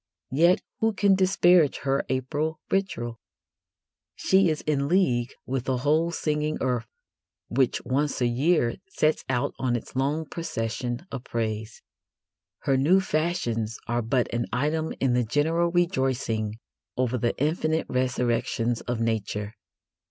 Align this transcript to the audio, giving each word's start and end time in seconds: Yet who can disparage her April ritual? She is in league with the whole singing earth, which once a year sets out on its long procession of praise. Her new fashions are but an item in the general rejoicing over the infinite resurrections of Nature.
Yet 0.31 0.63
who 0.79 0.93
can 0.93 1.13
disparage 1.13 1.77
her 1.83 2.03
April 2.09 2.59
ritual? 2.71 3.19
She 4.15 4.49
is 4.49 4.61
in 4.61 4.87
league 4.87 5.31
with 5.45 5.65
the 5.65 5.77
whole 5.77 6.09
singing 6.09 6.57
earth, 6.59 6.87
which 7.49 7.85
once 7.85 8.19
a 8.19 8.25
year 8.25 8.77
sets 8.89 9.23
out 9.29 9.53
on 9.59 9.75
its 9.75 9.95
long 9.95 10.25
procession 10.25 11.05
of 11.11 11.23
praise. 11.25 11.83
Her 12.61 12.77
new 12.77 12.99
fashions 12.99 13.77
are 13.85 14.01
but 14.01 14.33
an 14.33 14.47
item 14.51 14.91
in 14.99 15.13
the 15.13 15.23
general 15.23 15.69
rejoicing 15.69 16.57
over 16.97 17.15
the 17.19 17.37
infinite 17.37 17.85
resurrections 17.87 18.81
of 18.81 18.99
Nature. 19.01 19.53